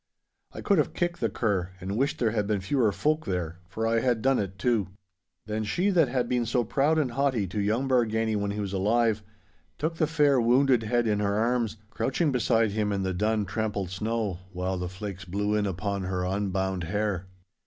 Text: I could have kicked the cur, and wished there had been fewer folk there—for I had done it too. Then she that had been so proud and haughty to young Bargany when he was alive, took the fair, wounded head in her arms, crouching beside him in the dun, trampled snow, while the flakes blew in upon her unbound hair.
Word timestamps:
I 0.51 0.61
could 0.61 0.79
have 0.79 0.95
kicked 0.95 1.19
the 1.19 1.29
cur, 1.29 1.73
and 1.79 1.95
wished 1.95 2.17
there 2.17 2.31
had 2.31 2.47
been 2.47 2.59
fewer 2.59 2.91
folk 2.91 3.25
there—for 3.25 3.85
I 3.85 3.99
had 3.99 4.23
done 4.23 4.39
it 4.39 4.57
too. 4.57 4.87
Then 5.45 5.63
she 5.63 5.91
that 5.91 6.07
had 6.07 6.27
been 6.27 6.47
so 6.47 6.63
proud 6.63 6.97
and 6.97 7.11
haughty 7.11 7.45
to 7.45 7.61
young 7.61 7.87
Bargany 7.87 8.35
when 8.35 8.49
he 8.49 8.59
was 8.59 8.73
alive, 8.73 9.21
took 9.77 9.97
the 9.97 10.07
fair, 10.07 10.41
wounded 10.41 10.81
head 10.81 11.05
in 11.05 11.19
her 11.19 11.35
arms, 11.35 11.77
crouching 11.91 12.31
beside 12.31 12.71
him 12.71 12.91
in 12.91 13.03
the 13.03 13.13
dun, 13.13 13.45
trampled 13.45 13.91
snow, 13.91 14.39
while 14.53 14.79
the 14.79 14.89
flakes 14.89 15.23
blew 15.23 15.53
in 15.53 15.67
upon 15.67 16.01
her 16.05 16.23
unbound 16.25 16.85
hair. 16.85 17.27